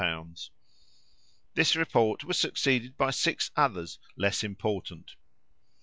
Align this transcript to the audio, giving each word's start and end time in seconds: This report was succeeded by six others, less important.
This 1.53 1.75
report 1.75 2.23
was 2.23 2.39
succeeded 2.39 2.97
by 2.97 3.11
six 3.11 3.51
others, 3.55 3.99
less 4.17 4.43
important. 4.43 5.11